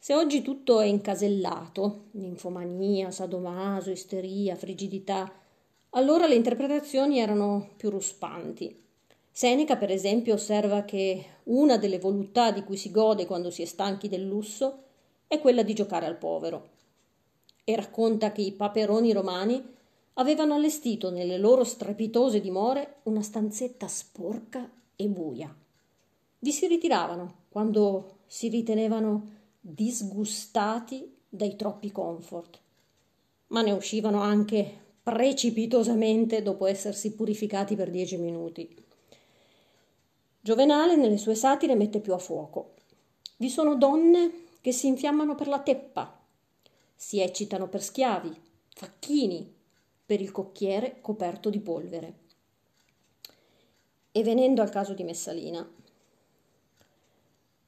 Se 0.05 0.15
oggi 0.15 0.43
tutto 0.43 0.81
è 0.81 0.85
incasellato, 0.85 2.09
ninfomania, 2.11 3.11
sadomaso, 3.11 3.91
isteria, 3.91 4.55
frigidità, 4.55 5.33
allora 5.93 6.27
le 6.27 6.35
interpretazioni 6.35 7.21
erano 7.21 7.71
più 7.79 7.89
ruspanti. 7.89 8.85
Seneca, 9.31 9.79
per 9.79 9.91
esempio, 9.91 10.35
osserva 10.35 10.83
che 10.83 11.25
una 11.45 11.79
delle 11.79 11.99
voluttà 11.99 12.51
di 12.51 12.65
cui 12.65 12.77
si 12.77 12.91
gode 12.91 13.25
quando 13.25 13.49
si 13.49 13.63
è 13.63 13.65
stanchi 13.65 14.11
del 14.11 14.27
lusso 14.27 14.83
è 15.27 15.41
quella 15.41 15.63
di 15.63 15.73
giocare 15.73 16.05
al 16.05 16.19
povero. 16.19 16.69
E 17.65 17.75
racconta 17.75 18.31
che 18.31 18.43
i 18.43 18.53
paperoni 18.53 19.11
romani 19.11 19.65
avevano 20.13 20.53
allestito 20.53 21.09
nelle 21.09 21.39
loro 21.39 21.65
strepitose 21.65 22.43
dimore 22.43 22.97
una 23.05 23.23
stanzetta 23.23 23.89
sporca 23.89 24.71
e 24.97 25.09
buia. 25.09 25.57
Vi 26.41 26.53
si 26.53 26.67
ritiravano 26.67 27.45
quando 27.49 28.19
si 28.27 28.49
ritenevano 28.49 29.44
disgustati 29.67 31.11
dai 31.27 31.57
troppi 31.57 31.91
comfort, 31.91 32.61
ma 33.47 33.63
ne 33.63 33.73
uscivano 33.73 34.21
anche 34.21 34.83
precipitosamente 35.03 36.43
dopo 36.43 36.67
essersi 36.67 37.15
purificati 37.15 37.75
per 37.75 37.91
dieci 37.91 38.19
minuti. 38.19 38.77
Giovenale 40.39 40.97
nelle 40.97 41.17
sue 41.17 41.35
satire 41.35 41.75
mette 41.77 42.01
più 42.01 42.13
a 42.13 42.19
fuoco. 42.19 42.75
Vi 43.39 43.49
sono 43.49 43.77
donne 43.77 44.45
che 44.61 44.71
si 44.71 44.87
infiammano 44.87 45.35
per 45.35 45.49
la 45.49 45.61
teppa, 45.61 46.21
si 46.95 47.21
eccitano 47.21 47.67
per 47.67 47.83
schiavi, 47.83 48.39
facchini, 48.69 49.51
per 50.05 50.21
il 50.21 50.31
cocchiere 50.31 51.01
coperto 51.01 51.49
di 51.49 51.61
polvere. 51.61 52.19
E 54.13 54.23
venendo 54.23 54.61
al 54.61 54.69
caso 54.69 54.93
di 54.93 55.05
Messalina, 55.05 55.67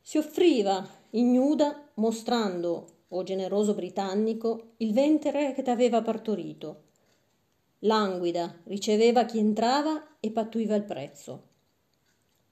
si 0.03 0.19
offriva 0.19 0.96
ignuda 1.11 1.91
mostrando, 1.95 3.05
o 3.09 3.23
generoso 3.23 3.75
britannico, 3.75 4.73
il 4.79 4.93
ventre 4.93 5.53
che 5.53 5.63
t'aveva 5.63 6.03
partorito. 6.03 6.83
Languida 7.81 8.61
riceveva 8.65 9.25
chi 9.25 9.39
entrava 9.39 10.17
e 10.21 10.31
pattuiva 10.31 10.75
il 10.75 10.85
prezzo. 10.85 11.43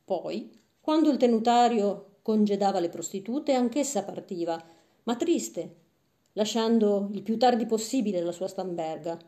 Poi, 0.05 0.61
quando 0.81 1.11
il 1.11 1.17
tenutario 1.17 2.19
congedava 2.23 2.79
le 2.79 2.89
prostitute, 2.89 3.53
anch'essa 3.55 4.05
partiva, 4.05 4.63
ma 5.05 5.17
triste, 5.17 5.77
lasciando 6.33 7.09
il 7.13 7.23
più 7.23 7.37
tardi 7.39 7.67
possibile 7.67 8.21
la 8.21 8.33
sua 8.33 8.49
stamberga. 8.49 9.19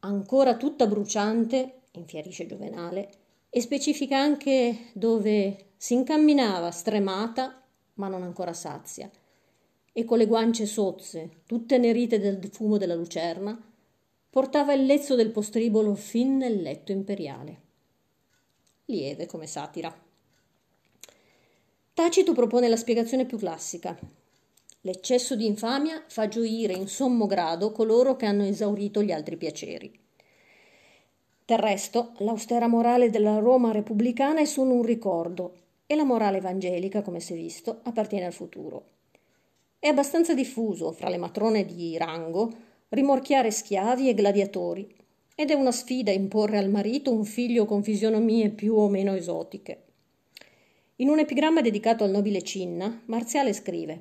Ancora 0.00 0.56
tutta 0.56 0.86
bruciante, 0.86 1.80
infierisce 1.92 2.46
Giovenale, 2.46 3.10
e 3.50 3.60
specifica 3.60 4.16
anche 4.16 4.90
dove 4.92 5.72
si 5.76 5.94
incamminava 5.94 6.70
stremata 6.70 7.59
ma 8.00 8.08
non 8.08 8.22
ancora 8.22 8.54
sazia 8.54 9.10
e 9.92 10.04
con 10.04 10.18
le 10.18 10.26
guance 10.26 10.66
sozze, 10.66 11.42
tutte 11.46 11.76
nerite 11.78 12.18
del 12.18 12.48
fumo 12.50 12.78
della 12.78 12.94
lucerna, 12.94 13.58
portava 14.30 14.72
il 14.72 14.86
lezzo 14.86 15.14
del 15.14 15.30
postribolo 15.30 15.94
fin 15.94 16.36
nel 16.36 16.62
letto 16.62 16.92
imperiale. 16.92 17.60
Lieve 18.86 19.26
come 19.26 19.46
satira. 19.46 19.94
Tacito 21.92 22.32
propone 22.32 22.68
la 22.68 22.76
spiegazione 22.76 23.26
più 23.26 23.36
classica. 23.36 23.98
L'eccesso 24.82 25.36
di 25.36 25.44
infamia 25.44 26.02
fa 26.06 26.28
gioire 26.28 26.72
in 26.72 26.88
sommo 26.88 27.26
grado 27.26 27.72
coloro 27.72 28.16
che 28.16 28.26
hanno 28.26 28.44
esaurito 28.44 29.02
gli 29.02 29.12
altri 29.12 29.36
piaceri. 29.36 29.92
Del 31.44 31.58
resto, 31.58 32.12
l'austera 32.18 32.68
morale 32.68 33.10
della 33.10 33.38
Roma 33.38 33.72
repubblicana 33.72 34.40
è 34.40 34.44
solo 34.44 34.72
un 34.72 34.82
ricordo 34.82 35.59
e 35.90 35.96
la 35.96 36.04
morale 36.04 36.36
evangelica, 36.36 37.02
come 37.02 37.18
si 37.18 37.32
è 37.32 37.36
visto, 37.36 37.80
appartiene 37.82 38.24
al 38.24 38.32
futuro. 38.32 38.84
È 39.76 39.88
abbastanza 39.88 40.34
diffuso 40.34 40.92
fra 40.92 41.08
le 41.08 41.16
matrone 41.16 41.64
di 41.64 41.96
rango 41.96 42.52
rimorchiare 42.90 43.50
schiavi 43.50 44.08
e 44.08 44.14
gladiatori 44.14 44.94
ed 45.34 45.50
è 45.50 45.54
una 45.54 45.72
sfida 45.72 46.12
imporre 46.12 46.58
al 46.58 46.70
marito 46.70 47.12
un 47.12 47.24
figlio 47.24 47.64
con 47.64 47.82
fisionomie 47.82 48.50
più 48.50 48.76
o 48.76 48.88
meno 48.88 49.14
esotiche. 49.14 49.82
In 50.96 51.08
un 51.08 51.18
epigramma 51.18 51.60
dedicato 51.60 52.04
al 52.04 52.10
nobile 52.10 52.42
Cinna, 52.42 53.02
Marziale 53.06 53.52
scrive 53.52 54.00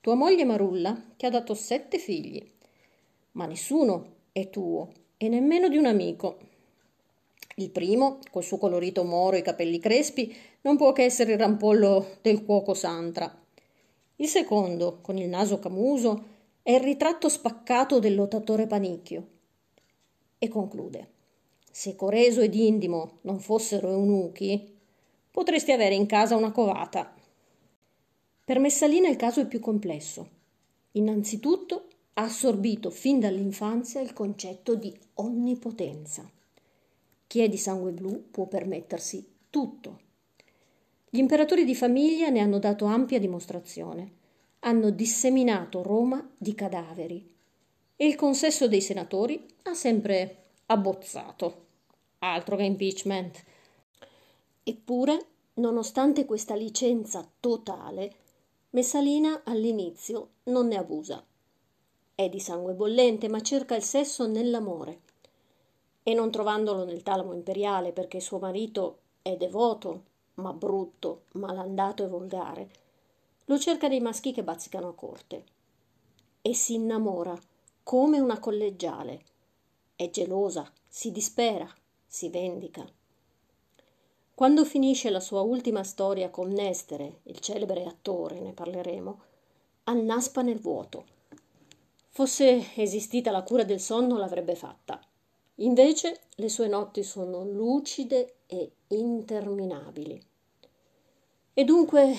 tua 0.00 0.16
moglie 0.16 0.44
Marulla 0.44 1.00
ti 1.16 1.24
ha 1.24 1.30
dato 1.30 1.54
sette 1.54 1.98
figli, 1.98 2.44
ma 3.32 3.46
nessuno 3.46 4.14
è 4.32 4.50
tuo 4.50 4.90
e 5.16 5.28
nemmeno 5.28 5.68
di 5.68 5.76
un 5.76 5.86
amico. 5.86 6.47
Il 7.58 7.70
primo, 7.70 8.20
col 8.30 8.44
suo 8.44 8.56
colorito 8.56 9.02
moro 9.02 9.34
e 9.34 9.40
i 9.40 9.42
capelli 9.42 9.80
crespi, 9.80 10.32
non 10.60 10.76
può 10.76 10.92
che 10.92 11.02
essere 11.02 11.32
il 11.32 11.38
rampollo 11.38 12.18
del 12.22 12.44
cuoco 12.44 12.72
Santra. 12.72 13.36
Il 14.16 14.28
secondo, 14.28 15.00
con 15.02 15.16
il 15.18 15.28
naso 15.28 15.58
camuso, 15.58 16.36
è 16.62 16.70
il 16.70 16.80
ritratto 16.80 17.28
spaccato 17.28 17.98
del 17.98 18.14
lottatore 18.14 18.68
Panicchio. 18.68 19.26
E 20.38 20.46
conclude: 20.46 21.08
Se 21.68 21.96
Coreso 21.96 22.42
ed 22.42 22.54
Indimo 22.54 23.18
non 23.22 23.40
fossero 23.40 23.90
eunuchi, 23.90 24.76
potresti 25.28 25.72
avere 25.72 25.96
in 25.96 26.06
casa 26.06 26.36
una 26.36 26.52
covata. 26.52 27.12
Per 28.44 28.58
Messalina 28.60 29.08
il 29.08 29.16
caso 29.16 29.40
è 29.40 29.46
più 29.48 29.58
complesso. 29.58 30.28
Innanzitutto 30.92 31.88
ha 32.14 32.22
assorbito 32.22 32.90
fin 32.90 33.18
dall'infanzia 33.18 34.00
il 34.00 34.12
concetto 34.12 34.76
di 34.76 34.96
onnipotenza. 35.14 36.30
Chi 37.28 37.40
è 37.40 37.48
di 37.50 37.58
sangue 37.58 37.92
blu 37.92 38.30
può 38.30 38.46
permettersi 38.46 39.34
tutto. 39.50 40.00
Gli 41.10 41.18
imperatori 41.18 41.66
di 41.66 41.74
famiglia 41.74 42.30
ne 42.30 42.40
hanno 42.40 42.58
dato 42.58 42.86
ampia 42.86 43.20
dimostrazione. 43.20 44.12
Hanno 44.60 44.88
disseminato 44.88 45.82
Roma 45.82 46.26
di 46.38 46.54
cadaveri 46.54 47.36
e 47.96 48.06
il 48.06 48.14
consesso 48.14 48.66
dei 48.66 48.80
senatori 48.80 49.46
ha 49.64 49.74
sempre 49.74 50.44
abbozzato. 50.66 51.66
Altro 52.20 52.56
che 52.56 52.62
impeachment. 52.62 53.44
Eppure, 54.62 55.26
nonostante 55.54 56.24
questa 56.24 56.54
licenza 56.54 57.30
totale, 57.40 58.14
Messalina 58.70 59.42
all'inizio 59.44 60.30
non 60.44 60.68
ne 60.68 60.78
abusa. 60.78 61.22
È 62.14 62.26
di 62.26 62.40
sangue 62.40 62.72
bollente, 62.72 63.28
ma 63.28 63.42
cerca 63.42 63.76
il 63.76 63.82
sesso 63.82 64.26
nell'amore. 64.26 65.00
E 66.08 66.14
non 66.14 66.30
trovandolo 66.30 66.86
nel 66.86 67.02
talamo 67.02 67.34
imperiale 67.34 67.92
perché 67.92 68.18
suo 68.18 68.38
marito 68.38 69.00
è 69.20 69.36
devoto, 69.36 70.04
ma 70.36 70.54
brutto, 70.54 71.24
malandato 71.32 72.02
e 72.02 72.08
volgare, 72.08 72.70
lo 73.44 73.58
cerca 73.58 73.88
dei 73.88 74.00
maschi 74.00 74.32
che 74.32 74.42
bazzicano 74.42 74.88
a 74.88 74.94
corte. 74.94 75.44
E 76.40 76.54
si 76.54 76.72
innamora 76.72 77.38
come 77.82 78.20
una 78.20 78.38
collegiale. 78.38 79.20
È 79.94 80.08
gelosa, 80.08 80.72
si 80.88 81.12
dispera, 81.12 81.70
si 82.06 82.30
vendica. 82.30 82.90
Quando 84.34 84.64
finisce 84.64 85.10
la 85.10 85.20
sua 85.20 85.42
ultima 85.42 85.84
storia 85.84 86.30
con 86.30 86.48
Nestere, 86.48 87.20
il 87.24 87.38
celebre 87.40 87.84
attore, 87.84 88.40
ne 88.40 88.54
parleremo, 88.54 89.20
annaspa 89.84 90.40
nel 90.40 90.58
vuoto. 90.58 91.04
Fosse 92.08 92.74
esistita 92.76 93.30
la 93.30 93.42
cura 93.42 93.64
del 93.64 93.78
sonno 93.78 94.16
l'avrebbe 94.16 94.54
fatta. 94.54 94.98
Invece 95.60 96.20
le 96.36 96.48
sue 96.48 96.68
notti 96.68 97.02
sono 97.02 97.44
lucide 97.44 98.36
e 98.46 98.70
interminabili. 98.88 100.22
E 101.52 101.64
dunque 101.64 102.14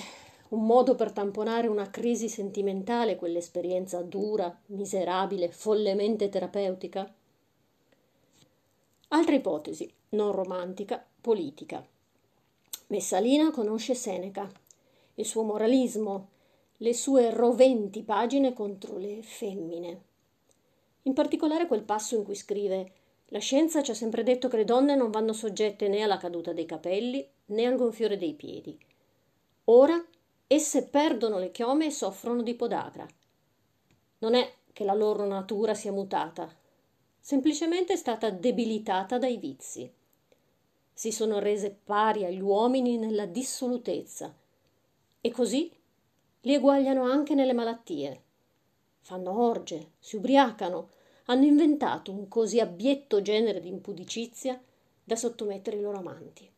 un 0.49 0.65
modo 0.65 0.95
per 0.95 1.13
tamponare 1.13 1.67
una 1.67 1.89
crisi 1.89 2.28
sentimentale, 2.28 3.15
quell'esperienza 3.15 4.02
dura, 4.02 4.60
miserabile, 4.67 5.52
follemente 5.52 6.28
terapeutica? 6.28 7.13
Altra 9.10 9.36
ipotesi, 9.36 9.89
non 10.10 10.34
romantica, 10.34 11.06
politica. 11.21 11.86
Messalina 12.88 13.52
conosce 13.52 13.95
Seneca, 13.95 14.52
il 15.15 15.25
suo 15.25 15.43
moralismo, 15.43 16.30
le 16.78 16.93
sue 16.93 17.30
roventi 17.30 18.04
pagine 18.04 18.52
contro 18.52 18.97
le 18.97 19.21
femmine. 19.21 20.02
In 21.04 21.13
particolare 21.13 21.67
quel 21.67 21.84
passo 21.84 22.15
in 22.15 22.23
cui 22.23 22.36
scrive 22.36 22.91
La 23.30 23.39
scienza 23.39 23.82
ci 23.82 23.92
ha 23.92 23.96
sempre 23.96 24.24
detto 24.24 24.48
che 24.48 24.58
le 24.58 24.65
donne 24.65 24.96
non 24.96 25.12
vanno 25.12 25.34
soggette 25.34 25.88
né 25.88 26.02
alla 26.02 26.18
caduta 26.18 26.54
dei 26.54 26.65
capelli 26.65 27.28
né 27.48 27.65
al 27.65 27.76
gonfiore 27.76 28.18
dei 28.18 28.34
piedi. 28.34 28.78
Ora 29.65 30.04
esse 30.48 30.88
perdono 30.88 31.38
le 31.38 31.52
chiome 31.52 31.88
e 31.88 31.92
soffrono 31.92 32.42
di 32.42 32.56
podagra. 32.56 33.08
Non 34.20 34.34
è 34.34 34.54
che 34.74 34.84
la 34.84 34.94
loro 34.94 35.26
natura 35.26 35.74
sia 35.74 35.92
mutata, 35.92 36.54
semplicemente 37.20 37.94
è 37.94 37.98
stata 37.98 38.30
debilitata 38.30 39.18
dai 39.18 39.38
vizi 39.38 39.92
si 41.00 41.13
sono 41.13 41.39
rese 41.39 41.80
pari 41.82 42.26
agli 42.26 42.42
uomini 42.42 42.98
nella 42.98 43.26
dissolutezza 43.26 44.36
e 45.22 45.32
così 45.32 45.72
li 46.42 46.54
eguagliano 46.54 47.04
anche 47.04 47.36
nelle 47.36 47.54
malattie. 47.54 48.24
Fanno 49.00 49.42
orge, 49.42 49.92
si 49.98 50.18
ubriacano, 50.18 50.89
hanno 51.30 51.46
inventato 51.46 52.12
un 52.12 52.28
così 52.28 52.60
abietto 52.60 53.22
genere 53.22 53.60
di 53.60 53.70
impudicizia 53.70 54.60
da 55.04 55.15
sottomettere 55.15 55.78
i 55.78 55.82
loro 55.82 56.00
amanti. 56.00 56.50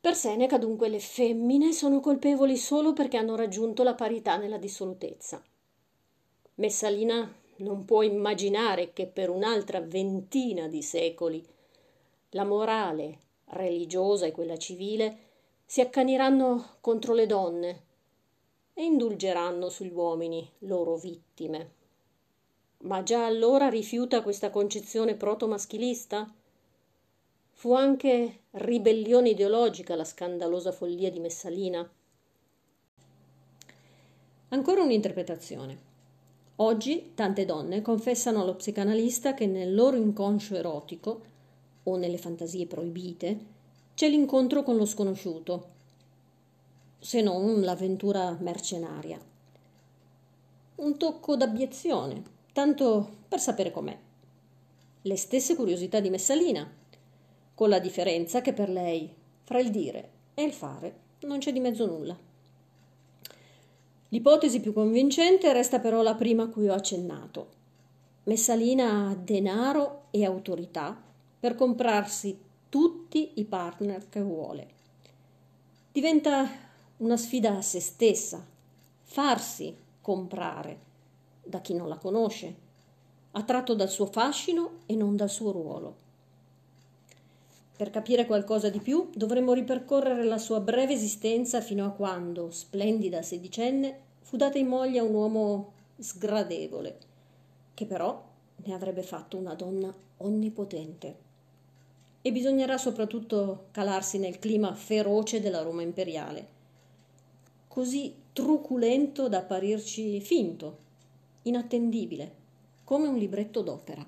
Per 0.00 0.14
Seneca 0.14 0.58
dunque 0.58 0.88
le 0.88 0.98
femmine 0.98 1.72
sono 1.72 2.00
colpevoli 2.00 2.56
solo 2.56 2.92
perché 2.92 3.16
hanno 3.16 3.36
raggiunto 3.36 3.82
la 3.82 3.94
parità 3.94 4.36
nella 4.36 4.58
dissolutezza. 4.58 5.42
Messalina 6.56 7.32
non 7.58 7.84
può 7.84 8.02
immaginare 8.02 8.92
che 8.92 9.06
per 9.06 9.30
un'altra 9.30 9.80
ventina 9.80 10.66
di 10.66 10.82
secoli 10.82 11.44
la 12.30 12.44
morale 12.44 13.18
religiosa 13.46 14.26
e 14.26 14.32
quella 14.32 14.56
civile 14.56 15.18
si 15.64 15.80
accaniranno 15.80 16.76
contro 16.80 17.14
le 17.14 17.26
donne 17.26 17.84
e 18.74 18.84
indulgeranno 18.84 19.68
sugli 19.68 19.92
uomini, 19.92 20.48
loro 20.60 20.96
vittime. 20.96 21.84
Ma 22.84 23.02
già 23.02 23.24
allora 23.24 23.68
rifiuta 23.68 24.22
questa 24.22 24.50
concezione 24.50 25.14
proto-maschilista? 25.14 26.32
Fu 27.52 27.72
anche 27.72 28.40
ribellione 28.50 29.30
ideologica 29.30 29.96
la 29.96 30.04
scandalosa 30.04 30.72
follia 30.72 31.10
di 31.10 31.18
Messalina? 31.18 31.90
Ancora 34.48 34.82
un'interpretazione. 34.82 35.78
Oggi 36.56 37.12
tante 37.14 37.44
donne 37.44 37.82
confessano 37.82 38.42
allo 38.42 38.54
psicanalista 38.54 39.34
che 39.34 39.46
nel 39.46 39.74
loro 39.74 39.96
inconscio 39.96 40.54
erotico 40.54 41.20
o 41.82 41.96
nelle 41.96 42.18
fantasie 42.18 42.66
proibite, 42.66 43.54
c'è 43.94 44.08
l'incontro 44.08 44.62
con 44.62 44.76
lo 44.76 44.84
sconosciuto, 44.84 45.68
se 46.98 47.22
non 47.22 47.60
l'avventura 47.62 48.36
mercenaria. 48.40 49.18
Un 50.76 50.96
tocco 50.98 51.36
d'abiezione, 51.36 52.35
tanto 52.56 53.06
per 53.28 53.38
sapere 53.38 53.70
com'è. 53.70 53.94
Le 55.02 55.16
stesse 55.18 55.54
curiosità 55.54 56.00
di 56.00 56.08
Messalina, 56.08 56.66
con 57.52 57.68
la 57.68 57.78
differenza 57.78 58.40
che 58.40 58.54
per 58.54 58.70
lei, 58.70 59.14
fra 59.42 59.58
il 59.58 59.70
dire 59.70 60.08
e 60.32 60.42
il 60.42 60.54
fare, 60.54 61.00
non 61.26 61.36
c'è 61.36 61.52
di 61.52 61.60
mezzo 61.60 61.84
nulla. 61.84 62.16
L'ipotesi 64.08 64.60
più 64.60 64.72
convincente 64.72 65.52
resta 65.52 65.80
però 65.80 66.00
la 66.00 66.14
prima 66.14 66.44
a 66.44 66.48
cui 66.48 66.66
ho 66.66 66.72
accennato. 66.72 67.48
Messalina 68.22 69.10
ha 69.10 69.14
denaro 69.14 70.04
e 70.10 70.24
autorità 70.24 70.98
per 71.38 71.56
comprarsi 71.56 72.40
tutti 72.70 73.32
i 73.34 73.44
partner 73.44 74.08
che 74.08 74.22
vuole. 74.22 74.68
Diventa 75.92 76.48
una 76.96 77.18
sfida 77.18 77.58
a 77.58 77.60
se 77.60 77.80
stessa, 77.80 78.42
farsi 79.02 79.76
comprare 80.00 80.85
da 81.46 81.60
chi 81.60 81.74
non 81.74 81.88
la 81.88 81.96
conosce, 81.96 82.54
attratto 83.32 83.74
dal 83.74 83.90
suo 83.90 84.06
fascino 84.06 84.78
e 84.86 84.94
non 84.94 85.16
dal 85.16 85.30
suo 85.30 85.52
ruolo. 85.52 86.04
Per 87.76 87.90
capire 87.90 88.24
qualcosa 88.24 88.70
di 88.70 88.80
più 88.80 89.10
dovremmo 89.14 89.52
ripercorrere 89.52 90.24
la 90.24 90.38
sua 90.38 90.60
breve 90.60 90.94
esistenza 90.94 91.60
fino 91.60 91.84
a 91.84 91.90
quando, 91.90 92.50
splendida 92.50 93.20
sedicenne, 93.20 94.00
fu 94.22 94.36
data 94.38 94.56
in 94.56 94.66
moglie 94.66 94.98
a 94.98 95.02
un 95.02 95.12
uomo 95.12 95.72
sgradevole, 95.98 96.98
che 97.74 97.84
però 97.84 98.24
ne 98.64 98.74
avrebbe 98.74 99.02
fatto 99.02 99.36
una 99.36 99.54
donna 99.54 99.94
onnipotente. 100.18 101.24
E 102.22 102.32
bisognerà 102.32 102.78
soprattutto 102.78 103.66
calarsi 103.72 104.18
nel 104.18 104.38
clima 104.38 104.74
feroce 104.74 105.40
della 105.40 105.60
Roma 105.60 105.82
imperiale, 105.82 106.48
così 107.68 108.14
truculento 108.32 109.28
da 109.28 109.38
apparirci 109.38 110.18
finto, 110.22 110.78
inattendibile, 111.46 112.34
come 112.84 113.06
un 113.06 113.16
libretto 113.16 113.62
d'opera. 113.62 114.04